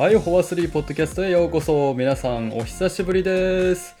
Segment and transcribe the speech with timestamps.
[0.00, 1.92] はい、フォアスリーポッドキャストへようこそ。
[1.92, 3.94] 皆さん、お久しぶりです。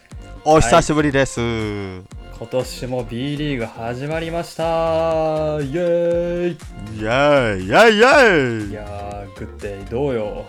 [0.46, 2.02] お久しぶりです、今
[2.50, 4.64] 年も B リーグ始まりました。
[4.64, 6.52] イエーイ。
[6.52, 7.66] イェーイ。
[7.66, 7.98] イェーイ。
[7.98, 10.46] イェいーやー、グッデイどうよ。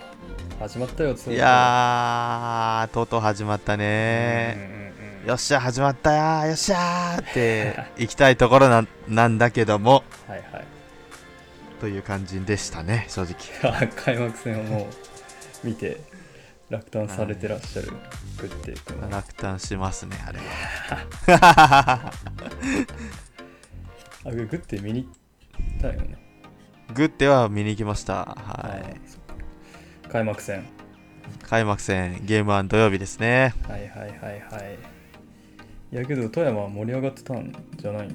[0.58, 4.94] 始まったよ、つイいやーとうとう始まったーね
[5.26, 6.40] よっしゃ始まったや。
[6.44, 10.02] ーよっしゃーって行きたいところななんだけども。
[10.26, 10.64] はいはい。
[11.78, 13.36] という感じでしたね正直。
[13.96, 15.11] 開幕戦をもう
[15.64, 16.00] 見て
[16.70, 17.88] 落胆されてらっしゃる
[18.38, 19.08] グッデイ君は。
[19.08, 20.38] 落胆しますねあれ
[21.28, 22.12] あ、
[24.24, 26.16] はグッデイ見に行ったよね。
[26.94, 29.00] グッテは見に行きましたはあーい
[30.10, 30.64] 開幕戦。
[31.48, 34.78] 開幕戦ゲーム1土曜日ですねはいはいはいはい。
[35.92, 38.08] いやけど富山は盛り上がってたんじゃない？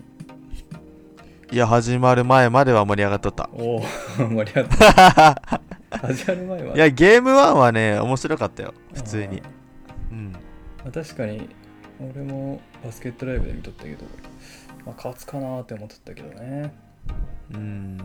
[1.52, 3.82] いや始まる前までは盛り上がっとったおお
[4.18, 5.62] 盛り上がった。
[5.92, 6.76] 始まる前は。
[6.76, 8.74] いやゲーム1はね面白かったよ。
[8.94, 9.42] 普通に。
[10.12, 10.34] うん。
[10.86, 11.50] あー確かに
[12.00, 14.06] 俺もバスケットライブで見とったけど、
[14.86, 16.74] まあ、勝つかなーって思っとったけどね。
[17.54, 17.98] うん。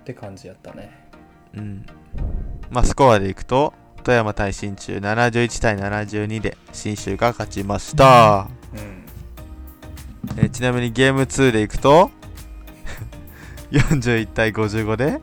[0.00, 1.08] って感じやったね。
[1.54, 1.86] うん。
[2.70, 3.72] まあ、スコアでいくと、
[4.04, 8.48] 富山対新中71対72で新州が勝ちました。
[8.74, 9.04] うん。
[10.38, 12.10] えーちなみにゲーム2でいくと、
[13.72, 15.20] 41対55で、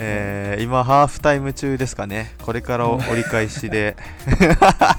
[0.00, 2.32] えー今ハーフタイム中ですかね。
[2.42, 4.96] これから折り返しで、ー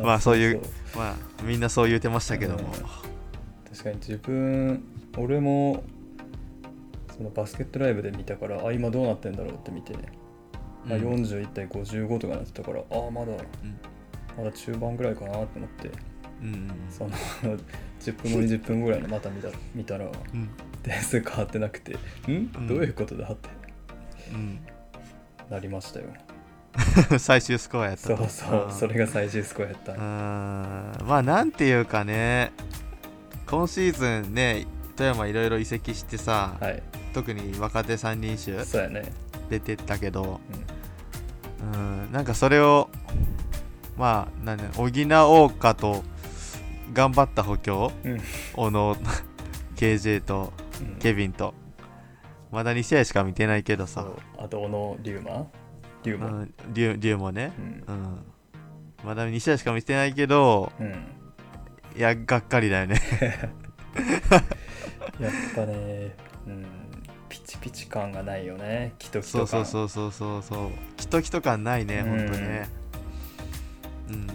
[0.04, 0.60] まあそういう
[0.96, 2.58] まあ、みんなそう言うてましたけども。
[3.70, 4.84] 確かに自分
[5.16, 5.82] 俺も
[7.16, 9.94] そのバスケットライブで見たからあ今どうなってんだろうって見て、
[10.84, 13.32] まあ、うん41対55とかなってたから、ああまだ
[14.36, 15.90] まだ中盤ぐらいかなって思って。
[16.42, 17.10] うんその
[18.00, 20.50] 10分後20分後ぐらいにまた見た見たらうん。
[20.82, 21.96] 点数変わってなくて。
[22.28, 22.32] ん？
[22.58, 22.66] ん。
[22.66, 23.48] どういうことだって。
[23.48, 23.61] うん
[25.50, 26.06] なりましたよ。
[27.10, 28.16] う ん最終スコアやったと。
[28.16, 28.72] そうそううん。
[28.72, 29.92] それが最終スコアやった。
[29.94, 32.52] まあなんていうかね。
[33.46, 34.66] 今シーズンね
[34.96, 36.82] 富山いろいろ移籍してさ、はい。
[37.12, 39.12] 特に若手三人衆そうやね。
[39.50, 40.40] 出てったけど
[41.74, 42.10] うん。
[42.12, 42.88] なんかそれを
[43.98, 46.02] まあなんだ補おうかと
[46.94, 47.92] 頑張った補強？
[48.04, 48.20] うん。
[48.54, 48.96] 小野
[49.76, 50.98] KJ とうん。
[50.98, 51.52] ケビンと
[52.52, 54.06] まだ2試合しか見てないけどさ。
[54.38, 55.46] あと小野龍馬？
[56.04, 56.26] 龍馬？
[56.26, 57.52] うんリュリュウもね。
[57.58, 57.84] うん。
[57.94, 58.18] うん。
[59.04, 60.92] まだ2試合しか見てないけどうん。
[61.96, 63.00] いやがっかりだよね。
[65.18, 66.14] やっぱね、
[66.46, 66.66] うん、
[67.28, 69.46] ピチピチ感がないよね、キトキト感。
[69.48, 70.70] そうそうそうそうそう。
[70.96, 72.10] キトキト感ないねうん。
[72.10, 72.68] ほんとね。
[74.08, 74.26] うん。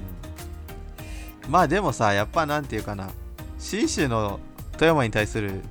[1.50, 3.10] まあでもさやっぱなんていうかな。
[3.60, 4.40] 信州の
[4.74, 5.62] 富山に対する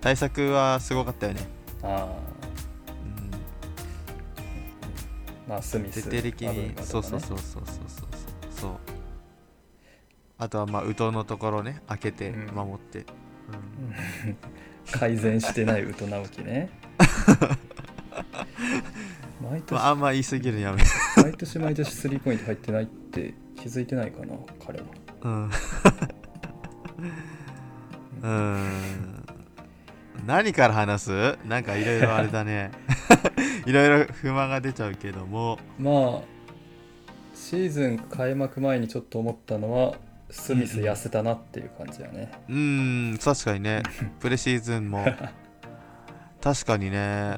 [0.00, 1.40] 対策はすごかったよね
[1.82, 2.10] ああ、うん。
[5.48, 6.02] まあ、スミス。
[6.08, 8.08] 徹底的に、ねそうそうそうそうそうそう
[8.50, 8.72] そう。
[10.38, 11.80] あとはまあ宇都のところね。
[11.86, 12.54] 開けてうん。
[12.54, 13.04] 守って、うん。
[13.04, 13.06] う
[14.32, 14.36] ん
[14.90, 16.70] 改善してない宇都直樹ね。
[19.42, 20.82] 毎年、まあ、あんま言い過ぎるのやめ。
[21.22, 24.86] 毎年毎年スリーポイント入ってないって気づいてないかな、彼は。
[25.22, 25.50] うん。
[28.22, 29.15] うん
[30.26, 31.38] 何から話す？
[31.46, 32.72] なんかいろいろあれだね。
[33.64, 35.56] いろいろ不満が出ちゃうけども。
[35.78, 36.22] まあ、
[37.32, 39.94] シーズン開幕前にちょっと思ったのは、
[40.28, 42.32] スミス痩せたなっていう感じだね。
[42.48, 43.84] うーん確かにね。
[44.18, 45.06] プレシーズンも。
[46.42, 47.36] 確かにね。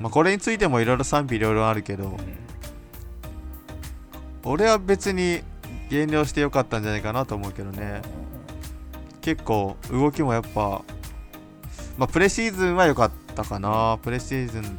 [0.00, 2.08] まあこれについてもいろいろ賛否いろいろあるけど。
[2.08, 2.16] うん。
[4.42, 5.42] 俺は別に
[5.88, 8.02] 減量してよかったんじゃないかなと思うけどね。
[9.20, 10.82] 結構動きもやっぱ
[11.96, 13.98] まあプレシーズンは良かったかな。
[14.02, 14.78] プレシーズン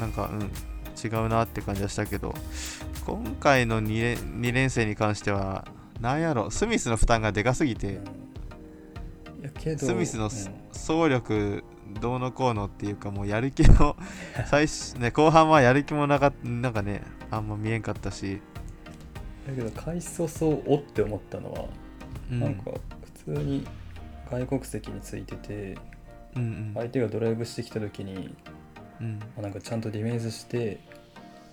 [0.00, 0.50] なんかうん
[1.02, 2.34] 違うなって感じはしたけど。
[3.04, 5.66] 今回の 2, 連2連戦に関しては
[6.00, 6.50] なんやろ。
[6.50, 8.00] スミスの負担がでかすぎて。
[9.76, 10.30] スミスのうん。
[10.72, 11.64] 走力
[12.00, 13.96] どうのこうのっていうかもうやる気の
[14.46, 18.40] 最初、ね、後半はやる気もなかなんかねあんま見えんかったし、
[19.46, 21.66] だけど開始早々おって思ったのは、
[22.30, 22.72] うん、なんか
[23.24, 23.66] 普通に
[24.30, 25.78] 外国籍についてて
[26.74, 28.34] 相手がドライブしてきた時に、
[29.00, 29.18] うん。
[29.18, 30.78] まあなんかちゃんとディフェンスして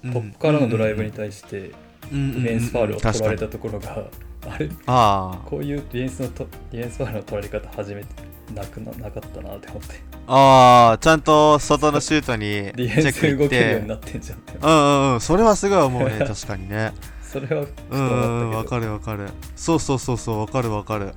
[0.03, 0.13] うん。
[0.13, 1.69] トップからのドライブに対してデ
[2.09, 4.05] ディフェンスファールを取られたたところが
[4.47, 4.69] あれ？
[4.87, 8.07] あこういうディフェンスのとディフェンスファールの取られ方初めて
[8.53, 9.95] なくななかったなって思って。
[10.27, 14.39] あああちゃんと外のシュートにディチフェンスェック動けるようになってんじゃん。
[14.39, 15.21] うんうんうん。
[15.21, 16.17] それはすごい思うね。
[16.25, 16.93] 確かにね。
[17.21, 19.29] それはうんわかるわかる。
[19.55, 20.39] そうそうそうそう。
[20.39, 21.05] わかるわかる。
[21.05, 21.13] うん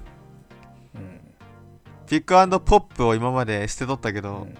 [2.06, 4.54] ピックアンドポップを今までしてとったけど、うん。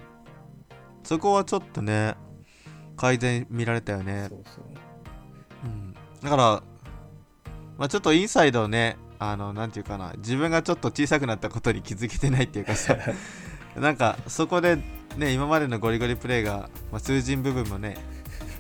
[1.02, 2.14] そこはちょっとね
[2.96, 4.26] 改善見られたよね。
[4.28, 4.64] そうそう。
[5.64, 6.62] うん、だから、
[7.78, 12.96] まあ、ちょっとインサイドねあのなんていうかな自分がちょっと小さくなったことに気づけてないっていうかさ
[13.76, 14.78] なんかそこで
[15.16, 17.96] ね今までのゴリゴリプレーが、まあ、通じん部分もね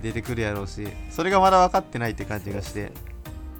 [0.02, 2.92] 出てくるやろうしそれがまだ分かってないって感じがして、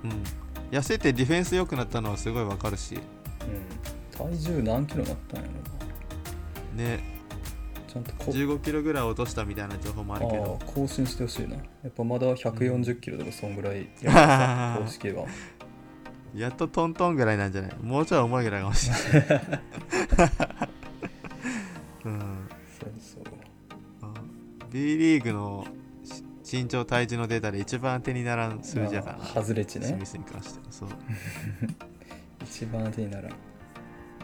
[0.04, 0.22] うん、
[0.70, 2.94] 痩せてディフェンス良くなったのはすごい分かるし。
[2.94, 5.52] うん体重何キロになったんやろ
[6.76, 6.82] な。
[6.84, 7.14] ね。
[7.88, 10.58] ちゃんとこ15キロぐらい落としたみたいな情報もあるけど。
[10.60, 11.56] ああ更新してほしいな。
[11.56, 15.26] やっぱまだ140キロとかそんぐらいやる 公式は。
[16.34, 17.72] やっとトントンぐらいなんじゃない？
[17.80, 19.40] もうちょい重いぐらいかもしれない、
[22.06, 22.48] うん。
[22.80, 23.22] そうそう。
[24.02, 24.12] あ
[24.72, 25.64] B リーグの
[26.42, 29.86] し身長体重のデータで一番手にならん数字やから外れ値ね。
[29.86, 30.64] スミスに関しては。
[30.72, 30.88] そう、
[32.44, 33.32] 一番手にならん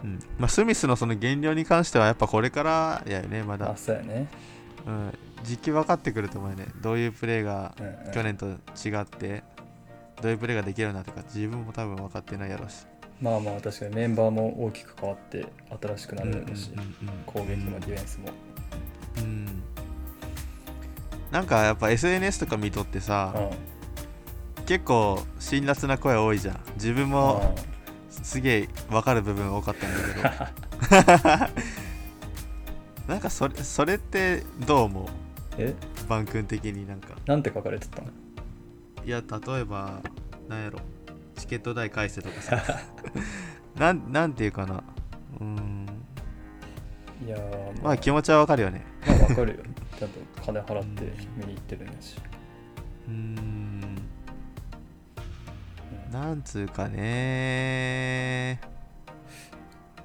[0.03, 0.19] うん。
[0.37, 3.71] まあ、スミスのその減量に関してはやっぱこれからやよねまだ。
[3.71, 4.27] あ、そうやね、
[4.85, 5.13] うん、
[5.43, 6.67] 時期分かってくると思うよね。
[6.81, 8.11] どういうプレーがうんうん。
[8.11, 9.43] 去年と違って
[10.21, 12.85] どういうプレーができるようになったか自分も多分分かってないやろうし。
[13.21, 15.45] まあまあ確かにメンバーも大きく変わって
[15.81, 16.95] 新しくなるだろうし、うんうんうん。
[17.25, 18.29] 攻撃もディフェンスも、
[19.17, 19.63] うん。
[21.31, 23.33] なんかやっぱ SNS とか見とってさ
[24.57, 24.65] うん。
[24.65, 26.59] 結構辛辣な声多いじゃん。
[26.75, 27.55] 自分も
[28.23, 29.97] すげえ分かる部分多かったんだ
[30.89, 31.51] けど。
[33.07, 35.07] なんかそれそれってどう思う？
[35.57, 35.75] え？
[36.07, 37.15] バン君的になんか。
[37.25, 38.07] なんて書かれてたの？
[39.05, 40.01] いや例えば
[40.47, 40.79] なんやろ。
[41.35, 42.63] チケット代返せとかさ。
[43.75, 44.83] なんなんていうかな。
[45.39, 45.87] うーん。
[47.25, 47.97] いやーまあ。
[47.97, 48.85] 気持ちはわかるよね。
[49.07, 49.59] まあわかるよ。
[49.97, 52.15] ちゃんと金払って見に行ってるんだし、
[53.07, 54.00] うん
[56.11, 58.59] なんつうかね。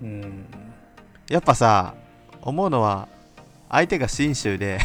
[0.01, 0.47] うん。
[1.29, 1.95] やっぱさ
[2.43, 3.09] 思うのは
[3.69, 4.79] 相手が信州で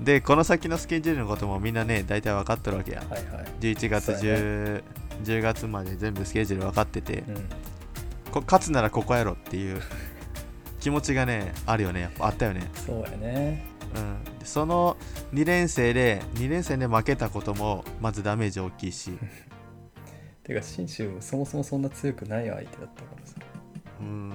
[0.00, 3.04] でこの先のスケジュールのこともみんなね大体分かってるわけや。
[3.08, 3.46] はいはい。
[3.60, 4.82] 11月そうや 10,
[5.22, 7.48] 10月まで全部スケジュール分かっててうん。
[8.32, 9.80] こ勝つならここやろっていう
[10.80, 12.00] 気持ちがねあるよね。
[12.00, 12.68] やっぱあったよね。
[12.74, 13.64] そうやね。
[13.94, 14.96] うん、でその
[15.34, 19.18] 2連戦で2連戦で負けたこともまずダメージ大きいし、
[20.50, 23.34] てか信州そもそもそんな強くない相手だったからさ。
[24.00, 24.32] うん、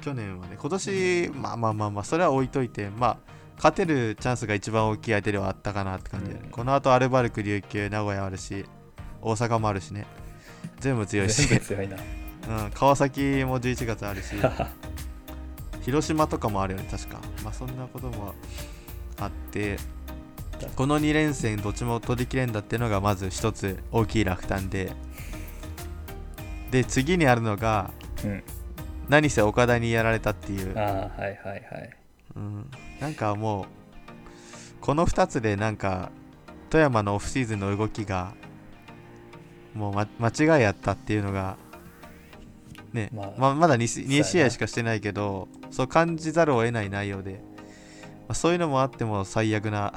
[0.00, 3.18] 去年はね今年まあまあまあまあそれは置いといてまあ
[3.56, 6.50] 勝てるチャンスが一番大きい相手ではあったかなって感じで、うん。
[6.50, 8.64] この後アルバルク琉球名古屋あるし
[9.20, 10.06] 大阪もあるしね。
[10.80, 11.46] 全部強いし。
[11.46, 11.96] 全、部強いな。
[12.48, 14.34] うん、川崎も11月あるし。
[15.82, 17.20] 広島とかもあるよね確か。
[17.44, 18.34] まあそんなことも
[19.18, 19.76] あって
[20.76, 24.92] この2連戦どっちも取りきれんだっていうのがまず一つ大きい落胆で。
[26.70, 27.90] で次にあるのが
[28.24, 28.42] うん。
[29.08, 31.90] 何せ岡田にやられたっていう、ああはいはいはい。
[32.36, 32.70] うん、
[33.00, 33.66] なんかもう
[34.80, 36.10] この2つでなんか
[36.70, 38.32] 富山のオフシーズンの動きが
[39.74, 41.58] もう、ま、間違いやったっていうのが
[42.92, 44.24] ねまあままだ 2, 2そうやな。
[44.24, 47.38] 試合しかしてないけどそう感じざるを得ない内容で、ま
[48.28, 49.92] あ、そういうのもあっても最悪な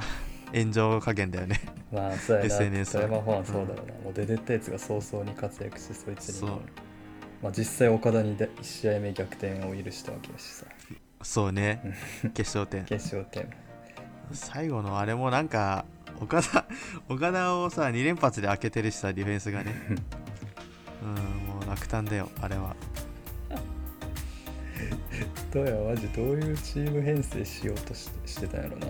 [0.54, 1.60] 炎上加減だよね。
[1.92, 2.46] まあそうやな。
[2.46, 6.50] SNS 富山ファンそうだろうな、もう出てったやつが早々に活躍してそいつにそう。
[7.42, 10.66] まあ実際岡田に1試合目逆転を許したわけだしさ。
[11.22, 11.80] そうね。
[12.34, 12.84] 決勝点。
[12.84, 13.48] 決勝点。
[14.32, 15.84] 最後のあれもなんか
[16.20, 16.64] 岡田
[17.08, 19.74] 岡田をさ2連発で開けてるしさディフェンスがね。
[21.02, 21.08] うん
[21.46, 22.74] もう落胆だよあれは。
[25.52, 28.86] どうやマジどういうチーム編成しようとしてしてたんやろな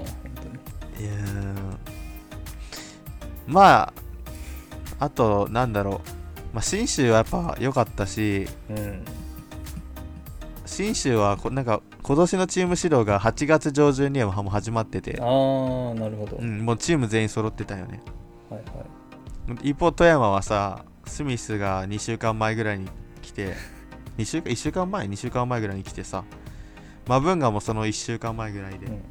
[3.47, 3.93] まあ
[4.99, 6.01] あとなんだろ
[6.53, 9.05] う、まあ、信州はやっぱ良かったしうん。
[10.65, 15.19] 信州はこなんか今年のチーム指導が8月上旬にはもう始まってて。
[15.21, 18.03] あ、あなるほど、うん、もうチーム全員揃ってたよね。
[18.51, 19.71] はいはい。
[19.71, 22.89] 一方富山はさスミスが2週間前ぐらいに
[23.23, 23.55] 来て
[24.19, 26.25] 2週間1週間前？2週間前ぐらいに来てさ。
[27.07, 29.03] マブンガもその1週間前ぐらいで、うんうん、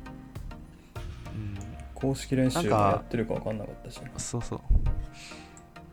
[2.05, 3.99] 公式練習もやってるか分かんなかったし。
[4.17, 4.59] そうそう、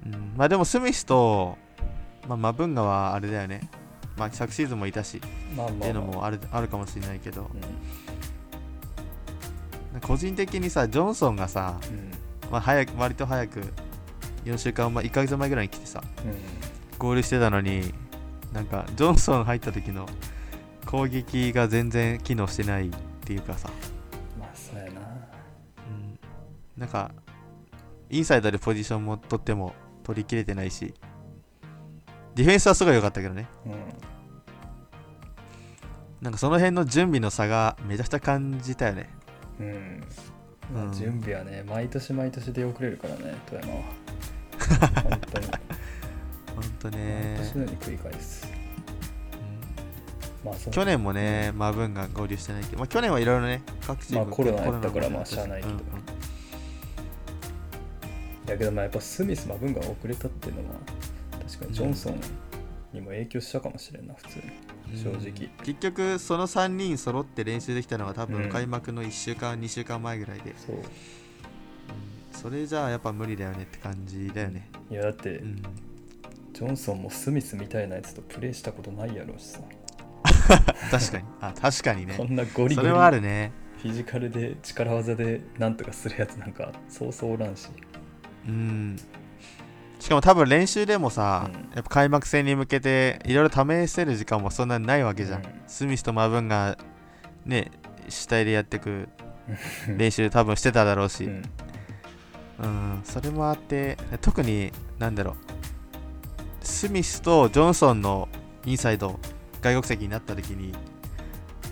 [0.06, 1.56] うん、まあでもスミスと、
[2.28, 3.70] まあ、マブンガはあれだよね。
[4.18, 5.22] まあ昨シーズンもいたし
[5.56, 7.50] まあまあ、まあ、っていうのもあるあるかもしれないけど。
[9.94, 10.00] うん。
[10.00, 11.92] 個人的にさジョンソンがさ、う
[12.46, 12.50] ん。
[12.50, 13.62] まあ、早く割と早く
[14.44, 16.98] 4週間前1ヶ月前ぐらいに来てさうん。
[16.98, 17.94] ゴールしてたのに
[18.52, 20.06] なんかジョンソン入った時の
[20.84, 22.90] 攻撃が全然機能してないっ
[23.24, 23.70] ていうかさ、
[26.82, 27.12] なんか
[28.10, 29.72] インサイドでポジションも取っても
[30.02, 30.92] 取りきれてないし
[32.34, 33.46] ディフェンスはすごい良かったけどね。
[33.64, 33.72] うん。
[36.22, 39.10] なんかその辺の準備の差がめちゃくちゃ感じたよね。
[39.60, 40.02] うん。
[40.74, 40.92] うん。
[40.92, 43.82] 準備はね毎年毎年出遅れるからね富山は。
[45.04, 45.46] 本当に。
[45.46, 48.48] ほんと毎ね年のように繰り返す。
[50.44, 55.74] まあ去年もねマブンが合流してないけど、まあ、去年はいろいろね各チーム、まあコロナやったからまあしゃあないけど。
[55.74, 56.21] うんうん
[58.46, 60.76] やけどまあやっぱスミスマブンが遅れたっていうのは
[61.46, 62.20] 確かにジョンソン
[62.92, 64.44] にも影響したかもしれんな普通に。
[65.02, 65.48] 正直。
[65.64, 68.32] 結局その3人揃って練習できたのが多うん。
[68.32, 70.76] 分開幕の1週間、2週間前ぐらいで、そう。
[72.32, 75.62] それじゃあやっぱ無理だよねって感じだよね、いやだってうん、
[76.52, 79.60] ジョンソンもスミスみたいなやつとプレーしたことないやろうしさ。
[80.90, 81.24] 確かに。
[81.40, 82.14] あ確かにね。
[82.16, 83.52] こんなゴリゴリそれはあるね。
[83.80, 87.68] フィジカルで力技でなんとかするやつなんかそうそうおらんし
[88.46, 88.96] うん。
[90.00, 91.74] しかも多分練習でもさ、うん。
[91.74, 95.62] やっぱ開幕戦に向けていろいろ試せる時間もそんなにないわけじゃん、うん。
[95.66, 96.76] スミスとマブンが
[97.44, 97.70] ね
[98.08, 99.08] 主体でやってく
[99.96, 101.42] 練習多分してただろうし、うん。
[102.60, 105.36] うん、それもあって特になんだろう。
[106.62, 108.28] スミスとジョンソンの
[108.64, 109.18] インサイド
[109.60, 110.72] 外国籍になった時に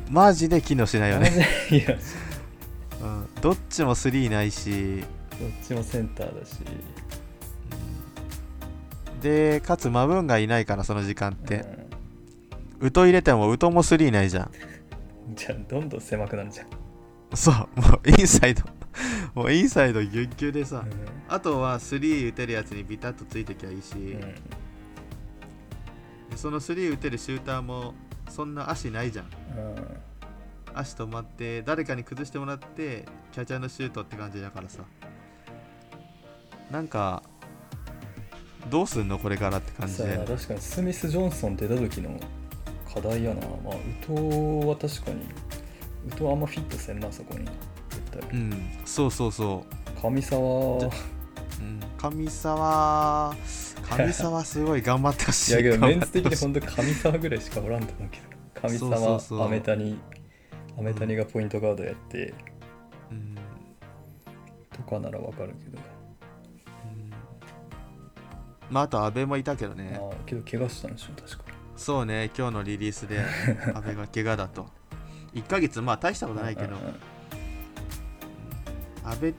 [0.08, 1.46] マジで機能しないよね、
[3.00, 5.04] うん、どっちもスリーないし、
[5.40, 6.58] どっちもセンターだし。
[6.60, 7.20] うん
[9.20, 11.66] でかつマブンがいないからその時間って、
[12.80, 12.86] うん。
[12.88, 14.50] ウト入れてもウトもスリーないじゃん。
[15.36, 16.66] じゃあどんどん狭くなるじゃん、
[17.34, 18.64] そう もうインサイド。
[19.34, 20.84] もうインサイドギュッギュでさ、う
[21.28, 24.34] あとはスリー打てるやつにビタッとついてきゃいいし、ん。
[26.34, 27.94] そのスリー打てるシューターも
[28.28, 29.26] そんな足ないじゃん。
[29.26, 29.30] うん。
[30.74, 34.82] 足止まって誰かに崩してもらってキャッチャーのシュートって感じだからさ
[36.70, 37.22] なんか
[38.70, 42.18] どうすんのこれからって感じさであ確かにスミス・ジョンソン出た時の
[42.92, 43.40] 課題やな。
[43.64, 43.74] まあ
[44.08, 45.22] 宇藤は確かに
[46.06, 47.44] 宇藤はあんまフィットせんなそこに。
[47.90, 48.30] 絶対。
[48.32, 48.70] うん。
[48.84, 49.64] そうそうそ
[50.02, 50.40] 上沢。
[50.40, 53.36] う、うん、上沢
[53.96, 55.52] 上沢すごい頑張ってほしい。
[55.52, 58.68] いやけどメンツ的に本当上沢ぐらいしかおらんと思うけど。
[58.68, 59.98] 上沢アメタニ
[60.78, 62.34] アメタニがポイントガードやって。
[63.10, 63.36] うん。
[64.72, 65.99] とかならわかるけど、うん
[68.70, 69.98] まああと阿部もいたけどね。
[70.00, 71.44] ああけど怪我したんでしょ確か。
[71.76, 73.20] そうね今日のリリースで
[73.74, 74.68] 阿部が怪我だと。
[75.34, 76.76] 1ヶ月まあ大したことないけど。
[76.76, 76.94] うんうんうん。
[79.04, 79.34] 阿部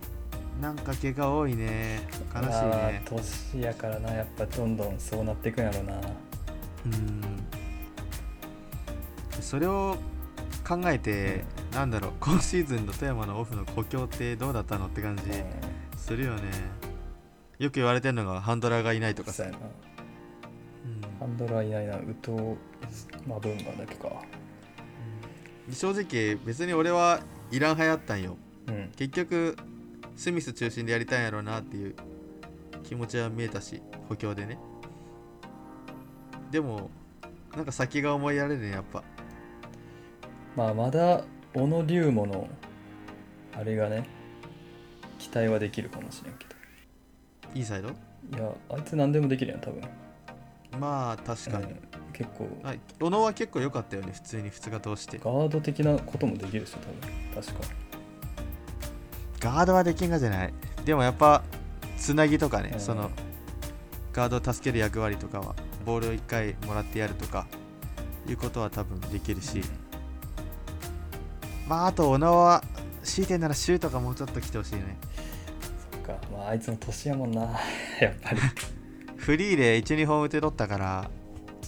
[0.59, 2.01] なんか怪我多いね。
[2.33, 4.11] 悲しいまあね年やからな。
[4.11, 5.93] やっぱどんどんそうなっていくんやろな。
[5.93, 7.21] うん。
[9.39, 9.97] それを
[10.67, 12.11] 考えてなんだろう。
[12.19, 15.23] 今シーズンの富山のオフの故郷ってどうだったのって感じ
[15.97, 16.41] するよね
[17.61, 19.43] よく言われてるのがハンドラーがいないとかさ。
[19.43, 19.55] そうん。
[21.19, 22.57] ハンドラーいないな宇藤
[23.27, 24.23] マブンガだけか。
[25.71, 27.19] 正直別に俺は
[27.51, 28.35] いらん派やったんよ。
[28.67, 28.91] うん。
[28.95, 29.55] 結局
[30.15, 31.95] スミス中心でやりたいんやろうなっていう
[32.83, 34.57] 気持ちは見えたし補強でね。
[36.49, 36.89] でも
[37.55, 39.03] なんか先が思いやれるねやっぱ。
[40.55, 42.49] まあまだ小野龍馬の
[43.55, 44.09] あれがね
[45.19, 46.45] 期待はできるかもしれんけ
[47.55, 47.89] インサイド？
[47.89, 47.93] ど
[48.37, 49.81] いやあいつ何でもできるやん多分。
[50.79, 51.79] まあ確かに、うん
[52.13, 52.47] 結構。
[52.63, 52.79] はい。
[52.99, 55.17] 小野は結構良かったよね普通に2日通して。
[55.17, 57.43] ガード的なこともできるでしょ多分。
[57.43, 57.75] 確か。
[59.39, 60.53] ガードはできんがじゃない。
[60.85, 61.41] でもやっぱ
[61.97, 62.79] つなぎとかね、うん。
[62.79, 63.09] その
[64.13, 65.55] ガードを助ける役割とかは
[65.85, 67.47] ボールを1回もらってやるとか
[68.27, 69.61] いうことは多分できるし、
[71.67, 72.63] まああと小野は
[73.03, 74.97] 強いてんならシュートがもうちょっと来てほしいね
[76.01, 76.17] か。
[76.31, 77.41] まああいつの年やもんな。
[77.99, 78.39] やっぱり。
[79.17, 81.09] フリーで12本打て取ったから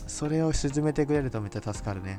[0.07, 2.17] それを沈めてくれるとめっちゃ助かるね。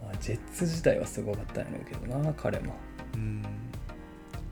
[0.00, 2.74] まあジェッツ自体はすごかったんやろうけどな彼も。
[3.14, 3.42] うん。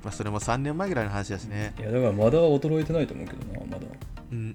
[0.02, 1.72] まあそれも3年前ぐらいの話だしね。
[1.78, 3.86] いやだからまだ衰えてないと思うけどなまだ。
[4.30, 4.50] うんうんうん。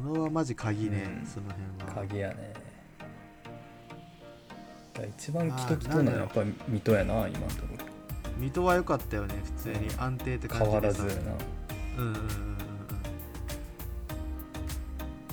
[0.00, 0.12] うん。
[0.12, 1.26] 小野はマジ鍵ね、うん。
[1.26, 2.02] その辺は。
[2.02, 2.52] 鍵やね
[5.04, 7.84] 一番キトキトなやっぱ水戸やな今のところ。
[8.38, 9.88] 水戸は良かったよね普通に。
[9.98, 11.32] 安定って感じ変わらずやな。
[11.98, 12.14] うん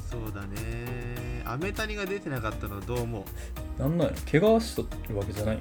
[0.10, 1.44] そうだね。
[1.46, 3.24] アメタニが出てなかったのはどう思う？
[3.82, 5.60] なんなんや怪我しとるわけじゃないい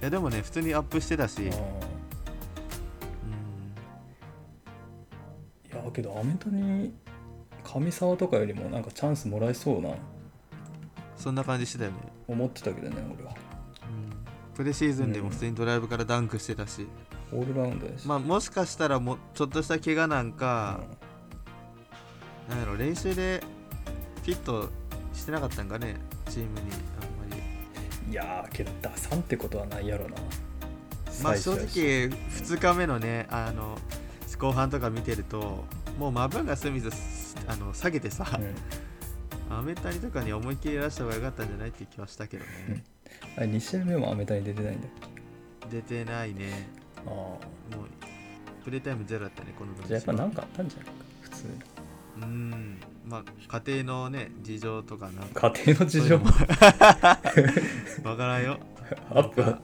[0.00, 1.52] やでもね普通にアップしてたし、いや
[5.92, 6.94] けどアメタに
[7.64, 9.90] 上沢とかよりもなんかチャンスもらえそうな。
[11.16, 11.98] そんな感じしてたよね、
[12.30, 13.34] 思ってたけどね俺は。
[14.54, 16.86] プレシーズンでも普通にドライブからダンクしてたし、
[17.32, 18.06] オールラウンドやし。
[18.06, 20.80] まあもしかしたらもちょっとした怪我なんか、
[22.48, 23.42] なんやろ練習で
[24.22, 24.68] フィット
[25.14, 25.96] してなかったんかね
[26.28, 27.36] チームにあんま
[28.06, 28.12] り。
[28.12, 30.16] いやーけど打算ってことはないやろな。
[31.22, 33.78] まあ正直2日目のねあの
[34.38, 35.64] 後半とか見てると
[35.98, 38.54] もうマブンがスミスあの下げてさ、うん、
[39.50, 42.84] アメタニとかに思いっきり出した方が良かったんじゃないっていう気はしたけどね、
[43.36, 44.90] あれ2試合目もアメタに出てないんだっ
[45.68, 45.76] け？
[45.76, 46.68] 出てないね。
[47.06, 47.38] あも
[47.74, 50.92] うプレイタイムゼロだったねこのあじゃあやっぱなんかあったんじゃないか
[51.22, 51.52] 普通に。
[52.22, 52.80] うん。
[53.06, 55.50] まあ家庭のね事情とかなんか。
[55.50, 56.18] 家庭の事情？
[56.18, 56.24] も。
[56.26, 56.32] わ
[58.16, 58.58] からんよ。
[59.10, 59.40] アップ。
[59.42, 59.58] は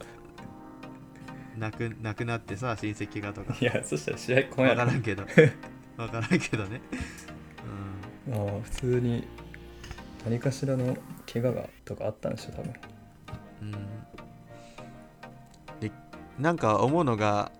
[1.59, 3.57] 亡く亡くなってさ親戚がとか。
[3.61, 5.25] いやそしたら試合今夜わからんけど。
[5.97, 6.81] わからんけどね。
[8.33, 9.26] ああ普通に
[10.26, 10.97] 何かしらの
[11.33, 12.75] 怪我がとかあったんでしょ多分。
[13.62, 13.80] うん、うん、
[15.80, 15.92] で
[16.38, 17.52] なんか思うのが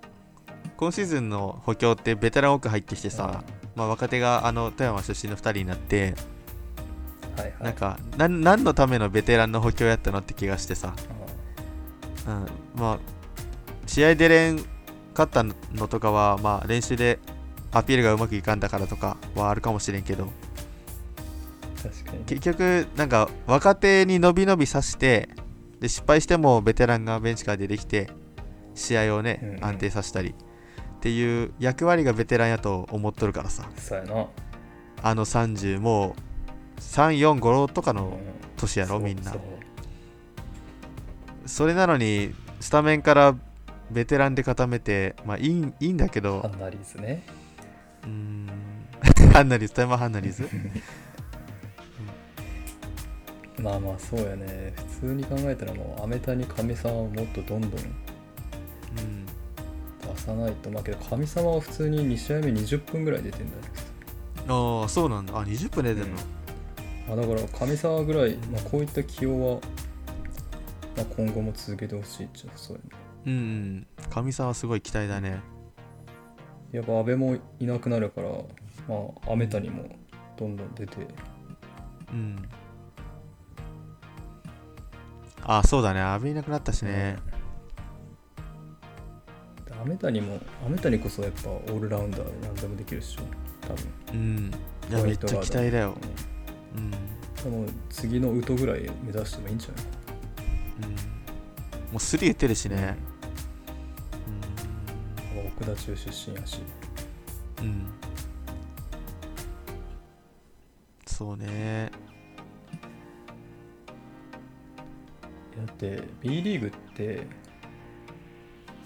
[0.77, 3.45] 今シーズンの補強ってベテラン多く入ってきてさ、
[3.77, 6.15] まあ、若手があの富山出身の2人になって
[7.37, 7.55] はいはい。
[7.63, 10.93] なんか何のためのベテランの補強やったのって気がしてさ、
[12.27, 12.31] あ
[12.77, 12.99] うん、まあ
[13.87, 14.57] 試合でれん
[15.13, 15.55] 勝ったの
[15.89, 17.21] とかは、まあ、練習で
[17.73, 20.29] アピールがうまくいかんだからとかはあるかもしれんけど
[22.27, 25.29] 結局なんか若手に伸び伸びさして
[25.81, 28.11] で失敗してもベテランがベンチから出てきて
[28.75, 29.49] 試合をね、うん。
[29.57, 30.35] うん安定させたりっ
[31.01, 33.69] ていう役割がベテランやと思っとるからさ。
[35.03, 36.17] あの30も
[36.79, 38.19] う345とかのうん。
[38.57, 39.35] 年やろみんな。
[41.45, 43.37] それなのにスタメンから
[43.91, 46.41] ベテランで固めてまあいいいいんだけど。
[46.43, 47.23] ハンナリーズね。
[48.05, 48.51] うーん。
[49.33, 50.49] ハンナリーズタイマーハンナリーズ
[53.59, 54.75] まあまあそうやね。
[55.01, 57.87] 普通に考えたらもうアメタに神様をもっとどんどん出うん。
[60.17, 60.71] さないと。
[60.71, 63.63] まあけど神様は普通に2試合目20分ぐらい出てんだよ。
[64.83, 65.37] ああそうなんだ。
[65.39, 66.11] あ20分出てんの、
[67.13, 69.61] あだから神様ぐらい、まあ、こういった起用は、
[70.97, 73.03] まあ、今後も続けてほしいっちゃそうやね。
[73.27, 73.87] うんうん。
[74.11, 75.41] 神様すごい期待だね。
[76.73, 78.29] やっぱ安倍もいなくなるから
[78.89, 79.85] まあアメタにも
[80.37, 80.97] どんどん出て。
[82.13, 82.49] うん
[85.49, 86.01] あそうだね。
[86.01, 87.19] 阿部いなくなったしね、
[89.81, 93.23] アメタにもアメタにこそやっぱオールラウンダーで何でもできるっしょ。
[93.61, 93.87] 多分。
[94.13, 94.53] うん。
[94.91, 95.95] いやめっちゃ期待だよ。
[96.77, 99.85] うん、うん、もう次のウトぐらい目指してもいいんじゃない？
[100.83, 100.87] う
[101.91, 102.97] ん、もうスリー打ってるしね。
[105.57, 106.59] 奥田中出身やし。
[107.61, 107.87] うん、うん、
[111.07, 111.93] そうね
[115.57, 117.27] だって B リーグって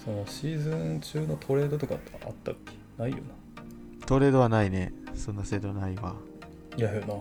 [0.03, 2.73] そのシーズン中のトレードとかってあったっけ？
[3.03, 3.23] ないよな。
[4.07, 4.93] トレードはないね。
[5.15, 6.15] そんな制度ないわ、
[6.77, 7.15] いやよな。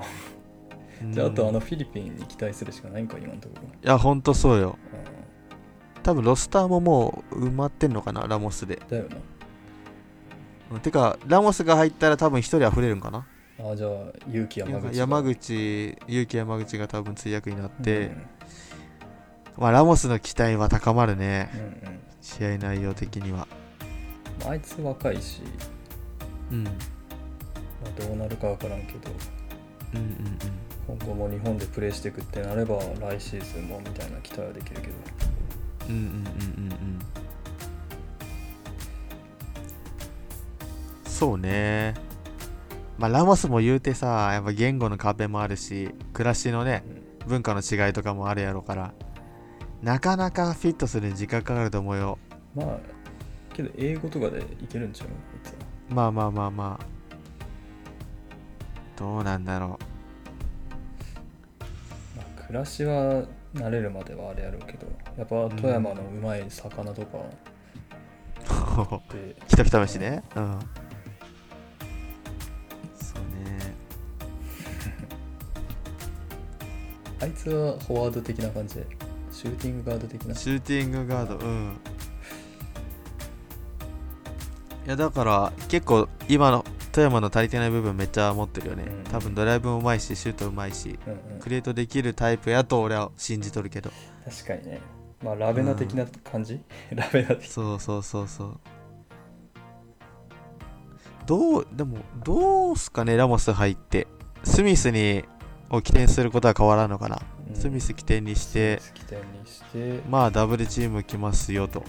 [1.04, 1.12] うん。
[1.12, 4.78] じゃああとあのフィリピンに期待するしかないんか今のところ、いやほんとそうよ。
[4.94, 8.76] う多分ロスターももう埋まってんのかなラモスで。
[8.76, 9.06] ん、だよ
[10.72, 13.26] うんてかラモスが入ったら多分一人溢れるんかな。
[13.58, 13.90] なあじゃあ
[14.30, 18.22] 勇気山口が山口勇気山口が多分通訳になって、うん
[19.58, 21.50] まあラモスの期待は高まるね。
[21.54, 22.00] うんうん。
[22.22, 23.48] 試合内容的には。
[24.42, 25.42] まああいつ若いし、
[26.52, 26.64] うん。
[26.64, 26.72] ま
[27.86, 29.12] あ、どうなるかわからんけど。
[29.94, 30.40] うんうん
[30.88, 34.94] 今後も日本でプレーしていくってなれば来シーズンもみたいな期待はできるけど。
[35.90, 37.00] うんうんうんうんうんうん。
[41.06, 41.94] そうね。
[42.98, 46.84] まあラモスも言うてさやっぱ言語の壁もあるし暮らしのね
[47.24, 47.30] うん。
[47.30, 48.94] 文化の違いとかもあるやろから
[49.82, 52.18] なかなかフィットするに時間かかると思うよ。
[52.56, 52.80] まあ
[53.54, 55.10] けど英語とかでいけるんちゃう？
[55.94, 56.86] まあまあまあまあ。
[58.98, 59.80] どうなんだろ
[62.18, 63.24] まあ、暮らしは
[63.56, 64.88] 慣れるまではあれやろうけど
[65.18, 67.18] やっぱ富山のうまい魚とか。
[67.18, 70.22] うで、来た来た飯ね。
[70.36, 70.60] うん。
[72.96, 73.74] そうね。
[77.24, 78.86] あいつはフォワード的な感じで
[79.40, 80.36] シューティングガード的な。
[80.36, 81.38] シューティングガード。
[81.38, 81.78] うん。
[84.86, 89.04] いやだから結構今の富山の足りてない部分めっちゃ持ってるよね、うん。
[89.06, 93.92] 多分ドライブもうまいしシュートうまいしうんうんクリエイトできるタイプやと俺は信じとるけど。
[94.26, 94.82] 確かにね。
[95.24, 96.60] まあラベナ的な感じ、
[96.92, 97.48] ラベナ的。
[97.48, 98.60] そうそうそうそう。
[101.26, 104.06] どうでもどうすかねラモス入って。
[104.44, 105.24] スミスに
[105.70, 111.84] を起点することは変わらんのかな、うんスミス起点にして起点にして、まあダブルチーム来ますよと、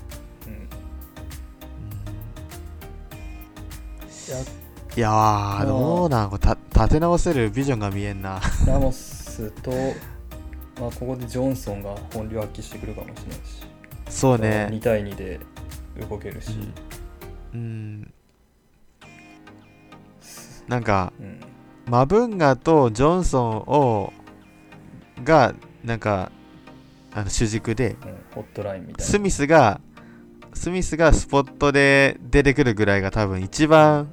[0.46, 0.60] うん、うん。
[4.96, 6.56] いやーどうなん立
[6.88, 8.40] て直せるビジョンが見えんな。
[8.66, 9.70] ラモスと
[10.80, 13.66] まあ、ここでジョンソンが本領発揮してくるかもしれないし。
[14.08, 15.38] そう2ね対2で
[16.08, 16.56] 動けるし、
[17.52, 18.12] うん。
[20.68, 21.40] なんかうん。
[21.86, 24.12] マブンガとジョンソンを
[25.24, 25.54] が
[25.84, 26.30] なんか
[27.12, 29.04] あの主軸でうんホットラインみたいな。
[29.04, 29.80] スミスが
[30.54, 34.12] スミスがスポットで出てくるぐらいが多分一番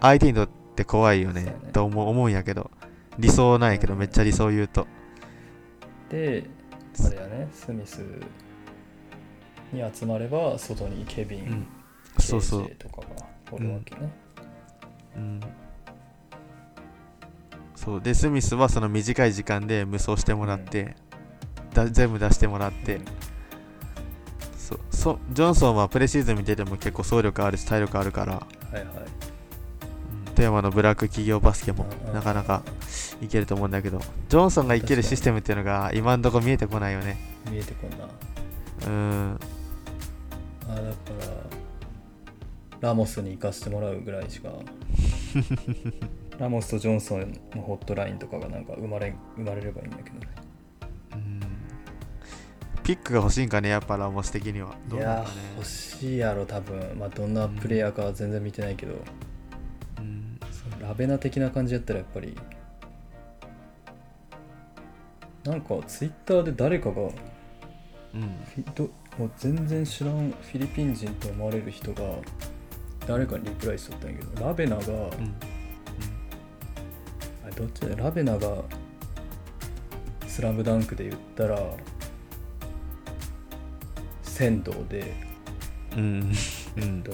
[0.00, 1.56] 相手にとって怖いよねね。
[1.72, 2.70] と思う思うんやけど。
[3.18, 4.86] 理想ないけどめっちゃ理想言うと。
[6.08, 6.44] で
[7.04, 8.02] あれやねスミス
[9.72, 11.66] に集まれば外にケビン、うん。
[12.18, 12.70] そうそう。
[12.76, 14.12] とかがおるわけね、
[15.16, 15.40] うん
[17.82, 18.00] そう。
[18.00, 20.96] でスミスはその短い時間で無双してもらって、
[21.72, 23.00] だ全部出してもらって、
[24.58, 28.40] そそジョンソンはプレシーズン見てても結構走力あるし体力あるから、は
[28.72, 28.84] いはい。
[28.84, 30.34] うん。
[30.34, 32.62] 富山のブラック企業バスケもうんなかなか
[33.22, 34.00] いけると思うんだけど。
[34.28, 37.18] ジョンソンがいけるシステムっていうのが今んとこ見えてこないよね。
[37.50, 38.06] 見えてこんな。
[38.86, 39.40] うん。
[40.68, 40.88] あだか
[42.80, 44.50] らラモスに行かせてもらうぐらいしか
[46.40, 50.26] ラモスとジョンソンのホットラインとかがなんか生まれ生まれればいいんだけどね。
[51.12, 51.40] うん。
[52.82, 54.74] ピックが欲しいんかねやっぱラモス的には。
[54.88, 55.26] どいうや
[55.56, 56.96] 欲しいやろ多分。
[56.98, 58.94] まあどんなプレイヤーかは全然見てないけど、
[59.98, 60.40] うん。
[60.80, 62.34] ラベナ的な感じやったらやっぱり
[65.44, 67.10] なんかツイッターで誰かがうん。
[67.10, 72.00] フィどもう全然知らんフィリピン人と思われる人が
[73.06, 75.34] 誰かにリプライしとったんやけどラベナが、うん
[77.56, 77.96] どっちだ？
[77.96, 78.62] ラベナが
[80.26, 81.60] 「スラムダンクで言ったら
[84.22, 85.12] 仙道で、
[85.96, 86.20] うん。
[86.22, 86.24] う
[86.76, 87.12] えっんと、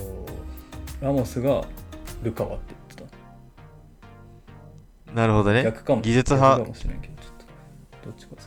[1.01, 1.65] ラモスが
[2.23, 3.15] ルカワって言って
[5.07, 5.13] た。
[5.13, 5.65] なるほどね。
[5.65, 6.03] 逆かも。
[6.03, 6.59] 技術派。
[6.59, 7.33] 逆かもしれんけどちょっ
[8.03, 8.45] とどっちか忘れ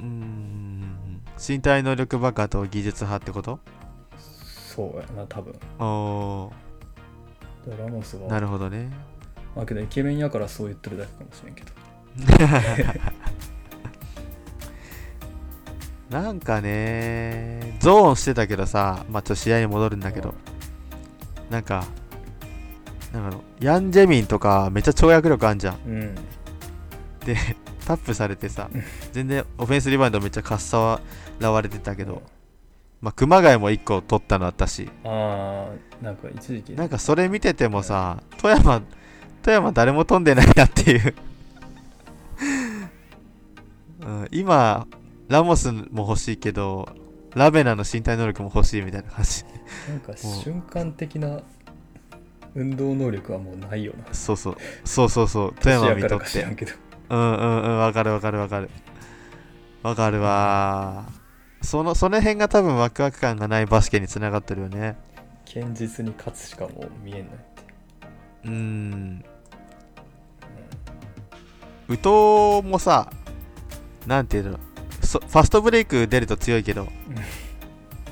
[0.00, 1.22] うん。
[1.38, 3.58] 身体能力バカと技術派ってこと？
[3.58, 3.70] た
[4.18, 5.54] そうやな多分。
[5.78, 6.52] お
[7.66, 8.90] だからラモスがーなるほどね
[9.56, 11.70] まあけどイケメンやからそう言ってるだけかもしれんけど。
[16.10, 20.34] なんかねゾーンしてたけどさまあちょっと試合に戻るんだけど。
[21.50, 21.84] なんか
[23.12, 25.74] なんかヤン・ジェミンとかめっちゃ跳躍力あんじゃん。
[25.84, 26.14] うん。
[27.24, 27.36] で
[27.84, 28.70] タップされてさ
[29.12, 31.00] 全然オフェンスリバウンドめっちゃかっさ
[31.40, 32.22] らわれてたけど、
[33.00, 34.88] まあ、熊谷も1個取ったのあったし。
[35.04, 36.72] ああなんか一時期。
[36.74, 38.82] なんかそれ見ててもさ富山
[39.42, 41.14] 富山誰も飛んでないなっていう、
[44.00, 44.86] うん、今
[45.28, 46.88] ラモスも欲しいけど
[47.34, 49.44] ラベナの身体能力も欲しいみたいな感じ。
[49.88, 51.40] なんかう瞬間的な
[52.54, 54.12] 運動能力はもうないよな。
[54.12, 54.56] そうそう。
[54.84, 55.54] そうそうそう。
[55.54, 56.42] 富山見とって。
[56.42, 58.70] うんうんうんわかるわかるわかる。
[59.82, 61.06] わかるわ。
[61.62, 64.96] そのその辺が多分ワクワク感がないバスケにつながってるよね。
[65.52, 67.50] 堅実に勝つしかもう見えんない
[68.44, 69.24] うーん
[71.90, 73.12] 宇藤もさ
[74.06, 74.58] なんていうの
[75.02, 76.88] そファストブレイク出ると強いけど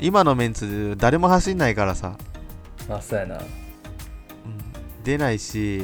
[0.01, 2.17] 今のメンツ誰も走んないからさ、
[2.89, 3.37] まあそうやな。
[3.37, 3.43] うん。
[5.03, 5.83] 出ないし。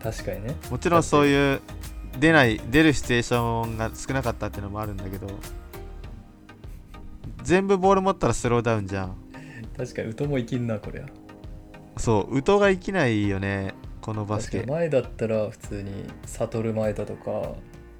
[0.00, 0.54] 確かにね。
[0.70, 1.60] もちろんそういう
[2.18, 5.26] 出ない出るシチュエーションが少なかったっていうのもあるんだけど
[7.42, 9.16] 全部ボール持ったらスローダウンじゃん。
[9.76, 11.06] 確かに歌も生きんなこりゃ。
[11.96, 14.64] そう宇藤が生きないよねこのバスケ。
[14.66, 17.54] 前だったら普通に悟前田とか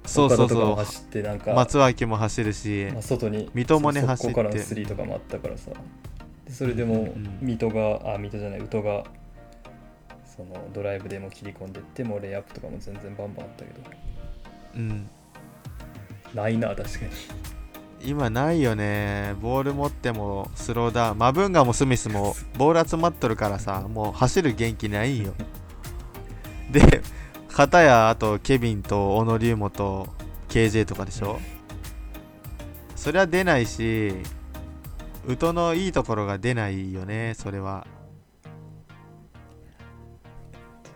[0.05, 4.33] そうそうそ走ってなんか、う松脇も走るしまあ、外に水戸もねそ走って。
[4.35, 5.71] からのスリーとかもあったからさ。
[6.45, 9.05] でそれでも水戸があ水戸じゃない宇戸が
[10.25, 13.81] そのドライブでも切り込んでってもうレイアップとかも全然バンバンあったけど。
[14.75, 15.09] うん。
[16.33, 17.11] ないな確かに。
[18.05, 19.35] 今ないよね。
[19.41, 21.17] ボール持ってもスローダウン。
[21.17, 25.33] マブンガもスミスも ボール集まっとるからさもう走る元気ないんよ
[26.73, 27.01] で
[27.49, 30.07] 片やあとケビンと小野龍馬と
[30.49, 31.39] KJ とかでしょ？
[32.95, 34.13] そりゃ出ないし
[35.27, 37.85] 宇都のいいところが出ないよねそれは。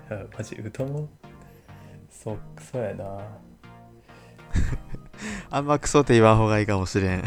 [0.09, 1.07] いやマジ歌も
[2.09, 2.37] そう
[2.71, 3.05] そうやな。
[5.51, 7.23] あんまクソって言わん方がいいかもしれん。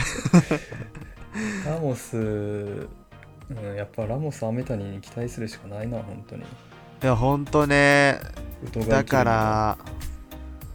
[1.65, 2.89] ラモス、う
[3.55, 6.43] ん、やっぱラモスアメタニに期待するしかないな本当に
[7.03, 8.21] いやほんとね
[8.89, 9.05] だ。
[9.05, 9.79] から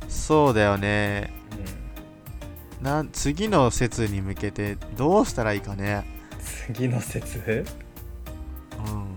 [0.08, 1.32] そうだよね。
[2.80, 2.86] うん。
[2.86, 6.04] なん次の説に向けてどうしたらいいかね。
[6.40, 7.66] 次の説？
[8.80, 9.16] うん。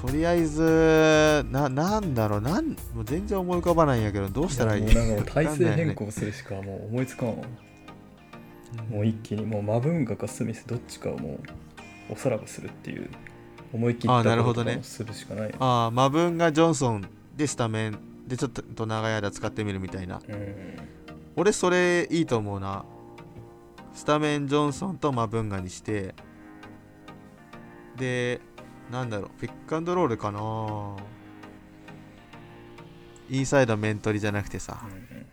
[0.00, 2.40] とりあえずななんだろう。
[2.40, 4.82] なんもう全然思い浮かばないんやけどどうしたらいい？
[4.82, 7.44] もうなんか体勢変更するしかもう思いつかんわ
[8.90, 11.38] もう一気にもうマブンガかスミスどっちかをも
[12.10, 13.08] うおさらばするっていう
[13.72, 14.72] 思い切ったあなるほどね。
[14.72, 15.54] ことをするしかない。
[15.58, 20.20] ああマブンガ・ジョンソンでスタメンでちょっと長い間使ってみるみたいな。
[20.26, 20.76] うん。
[21.36, 22.84] 俺それいいと思うな。
[23.94, 26.14] スタメンジョンソンとマブンガにして。
[27.96, 28.40] で
[28.90, 30.96] なんだろうピックアンドロールかな。
[33.28, 34.80] インサイド面取りじゃなくてさ。
[35.10, 35.26] うん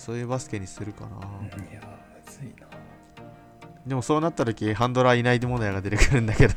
[0.00, 1.82] そういうバスケにするかな、うんいや
[2.24, 2.66] むずいな
[3.90, 6.54] でもそうなった時ハンドラーいない問題が出てくるんだけど。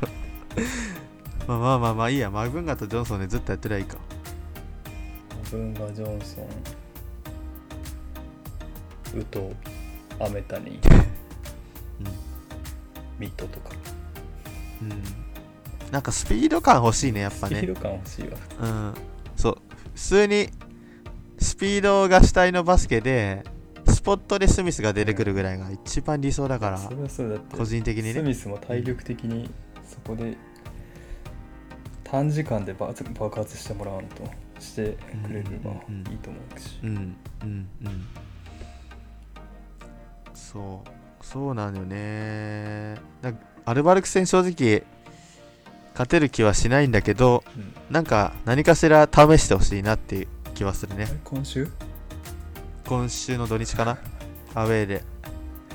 [1.48, 2.30] まあまあまあまあいいや。
[2.30, 3.96] マブンガとジョンソンでずっとやってりゃいいか。
[5.30, 6.42] マブンガ・ジョンソ
[9.16, 9.18] ン。
[9.18, 9.52] ウト
[10.20, 10.78] アメタニうん。
[13.18, 13.70] ミットとか。
[14.80, 15.02] うん。
[15.90, 17.56] なんかスピード感欲しいねやっぱね。
[17.56, 18.38] スピード感欲しいわ。
[18.60, 18.94] うん。
[19.34, 19.58] そう。
[19.92, 20.50] 普通に
[21.40, 23.53] スピードが主体のバスケでス
[24.04, 27.56] ポットでスミスが出てくるぐらいが一番理想だからそれはそうだって。
[27.56, 28.12] 個人的にね。
[28.12, 29.50] スミスも体力的に
[29.88, 30.36] そこで
[32.04, 34.22] 短時間で爆爆発してもらわんと
[34.60, 35.52] してくれればい
[35.88, 36.12] うんうんうん。
[36.12, 38.06] いと思うし、うんうんうん。
[40.34, 40.88] そう。
[41.24, 42.96] そうなんだよね。
[43.22, 43.32] だ
[43.64, 44.84] アルバルク戦正直
[45.92, 47.74] 勝てる気はしないんだけどうん。
[47.90, 51.08] なんか何かしら試してほしいなっていう気はするね。
[51.24, 51.66] 今週？
[52.86, 53.98] 今週の土日かな？
[54.54, 55.02] アウェーで。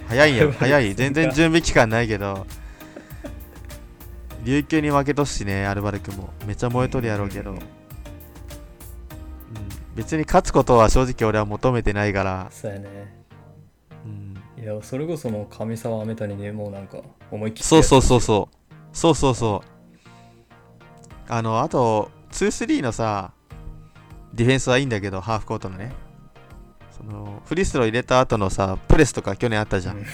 [0.07, 0.51] 早いよ。
[0.51, 0.95] 早い。
[0.95, 2.45] 全然準備期間ないけど。
[4.43, 6.29] 琉球に負けとしねアルバルクも。
[6.45, 7.55] めっちゃ燃えとるやろうけど、ん。
[7.55, 7.61] うん。
[9.95, 13.19] 別に勝つことは正直俺は求めてないから、そうやね。
[14.05, 16.99] うん、いやそれこそもう上沢アメタニでもうなんか
[17.31, 18.55] 思い切ってそうそうそうそう。
[18.93, 19.69] そうそうそう。
[21.27, 23.33] あのあと2-3のさ
[24.33, 25.91] ディフェンスはいいんだけどハーフコートのね
[26.99, 30.05] そのフリースロー入れた後のさプレスとか去年あったじゃん、うん。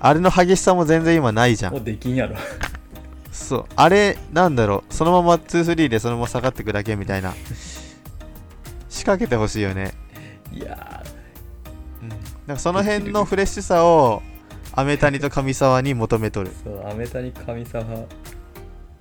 [0.00, 2.36] あれの激しさも全然今ないじゃもんうできんやろ。
[3.32, 3.64] そう。
[3.76, 4.94] あれなんだろう。
[4.94, 7.34] そのまま2-3でそのまま下がってくだけみたいな。
[8.88, 9.92] 仕掛けてほしいよね。
[10.52, 11.04] いや
[12.02, 12.08] うん。
[12.08, 14.22] だからその辺のフレッシュさを
[14.72, 16.50] アメタニと上沢に求めとる。
[16.50, 17.84] ーそうアメタニ上沢。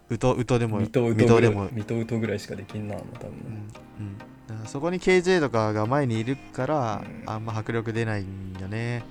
[0.09, 1.25] ウトウトでもミトウミ
[2.05, 4.17] トぐらいしかできんなもう多分、うん
[4.65, 7.29] そこに KJ とかが前にいるから、うん。
[7.29, 9.03] あんま迫力出ないんよね。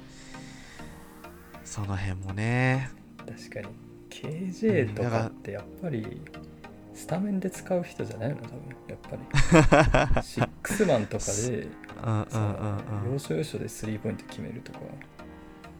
[1.65, 2.91] その辺もね。
[3.19, 3.69] 確かに。
[4.11, 6.21] KJ とかってやっぱり
[6.95, 8.37] スタメンで使う人じゃないの？
[8.37, 8.57] 多分
[8.88, 10.23] やっぱり。
[10.23, 11.67] シックスマンとかで
[13.11, 14.81] 要所要所でスリーポイント決めるとか、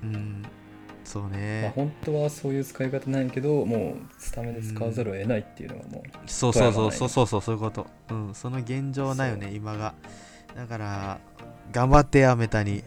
[0.03, 0.43] うんうん
[1.13, 7.87] そうまあ、ね、本当はそういう使い方ないけどもうスタメンで使わざるを得ないっていうのがもうそうそうそう富山ないそうそうそうそういうこと。
[8.11, 9.93] うんその現状ないよね今が。
[10.57, 11.21] だから
[11.71, 12.83] 頑張ってやめたに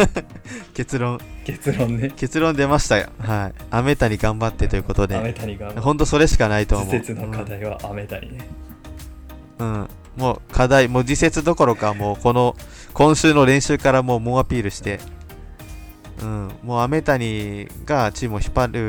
[0.74, 1.18] 結論。
[1.46, 2.12] 結論ね。
[2.14, 3.08] 結論出ましたよ。
[3.18, 3.54] はい。
[3.70, 6.88] アメタに頑張ってということアメでタニが本当それしかないと思う。
[6.88, 8.46] 季節の課題はアメタニね、
[9.58, 12.56] うん、うんもう課題もう次節どころかもうこの
[12.92, 15.00] 今週の練習からもう猛アピールして
[16.20, 18.80] うん、もうアメタニがチームを引っ張る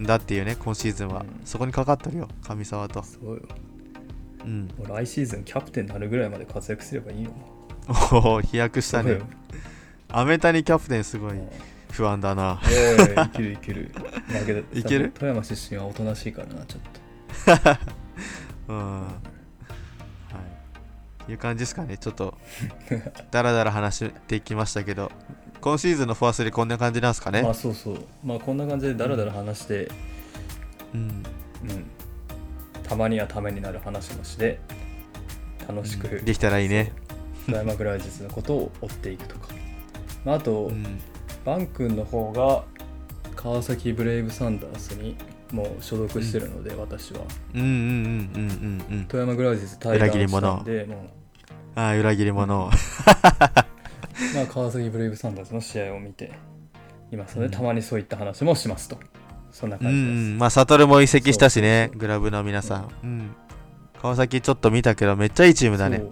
[0.00, 1.40] んだっていうね今シーズンは、うん。
[1.44, 3.02] そこにかかってるよ上沢と。
[3.02, 3.42] そうよ。
[4.44, 4.70] うん。
[4.78, 7.30] もう来シーズンキャプテンになるぐらいまで活躍すればいいよ。
[8.12, 9.10] おお飛躍したね。
[9.10, 9.26] そうよ。
[10.10, 11.48] アメタニキャプテンすごいうん。
[11.90, 12.60] 不安だな。
[12.64, 13.90] おいいけるいける。
[14.32, 15.10] だけどいける？
[15.10, 17.78] 富山出身はおとなしいからなちょっと。
[18.72, 19.00] うん。
[19.02, 19.08] は
[21.28, 21.32] い。
[21.32, 21.96] いう感じですかね。
[21.96, 22.34] ちょっと
[23.30, 25.10] だらだら話していきましたけど
[25.60, 27.42] 今シーズンのフォアスリーこんな感じなんですかね？
[27.42, 27.98] まあそうそう。
[28.24, 29.90] まあこんな感じでダラダラ話して、
[30.94, 31.00] うん。
[31.00, 31.24] うん、
[32.84, 34.60] たまにはためになる話もして
[35.66, 36.92] 楽しく、できたらいいね。
[37.46, 39.48] 富山グライジスのことを追っていくとか、
[40.24, 41.00] まあ、あと、うん。
[41.44, 42.64] バン君の方が
[43.34, 45.16] 川崎ブレイブサンダースに
[45.52, 47.20] もう所属してるので、私は。
[47.54, 49.04] うんうんうんうんうんうん。
[49.06, 50.98] 富山グライジス対談したんでもう。
[51.74, 52.70] ああ裏切り者
[54.34, 56.32] まあ、川崎ブレイブサンダーズの試合を見て
[57.12, 58.98] いますので、たまにそういった話もしますと。
[59.50, 60.10] そんなうん感じです。
[60.10, 62.88] うんまあ悟も移籍したしねグラブの皆さん。
[63.02, 63.30] うん。
[64.00, 66.02] 川崎ちょっと見たけどめっちゃいいチームだね。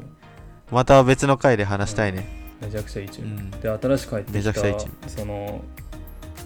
[0.70, 2.26] また別の回で話したいね。
[2.60, 3.36] めちゃくちゃいいチーム。
[3.36, 3.50] うん。
[3.50, 4.94] で、新しく帰ってめちゃきたくちゃいいチーム。
[5.06, 5.64] その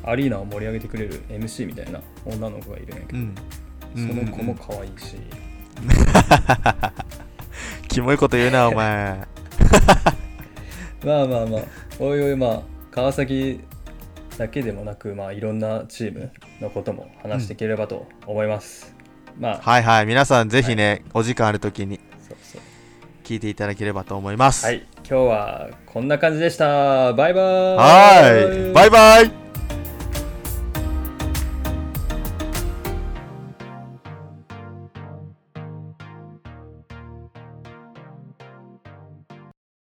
[0.04, 3.34] アリーナを盛り上げてくれる MC みたいな女の子がいるんやけど、うん。
[3.94, 5.16] その子もうん可愛いし、
[7.88, 9.26] キモいこと言うなお前
[11.04, 11.62] まあまあまあ、
[11.98, 13.60] おいおい、まあ、川崎
[14.36, 18.94] だけでもなく、まあ、いろんなチームのことも話していければと思います。
[19.38, 22.60] まあ、はいはい皆さんぜひね、お時間ある時にそうそう。
[23.24, 24.66] 聞いていただければと思います。
[24.66, 24.86] はい。
[25.08, 27.12] 今日はこんな感じでした。
[27.12, 27.76] バイバーイ。
[27.76, 28.72] はい。
[28.72, 29.49] バイバイ